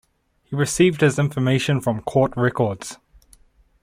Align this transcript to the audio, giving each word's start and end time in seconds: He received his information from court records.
He 0.45 0.55
received 0.55 1.01
his 1.01 1.19
information 1.19 1.79
from 1.79 2.01
court 2.01 2.33
records. 2.35 2.97